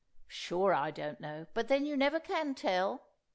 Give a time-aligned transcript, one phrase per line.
[0.17, 3.03] I'm sure I don't know, but then you never can tell!